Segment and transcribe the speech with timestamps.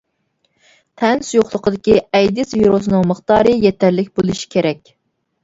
[1.01, 4.93] تەن سۇيۇقلۇقىدىكى ئەيدىز ۋىرۇسىنىڭ مىقدارى يېتەرلىك بولۇشى كېرەك.